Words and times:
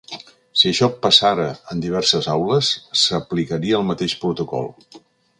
Si 0.59 0.69
això 0.69 0.87
passara 1.03 1.43
en 1.75 1.83
diverses 1.83 2.29
aules, 2.35 2.71
s’aplicaria 3.01 3.77
el 3.81 3.85
mateix 3.91 4.17
protocol. 4.23 4.67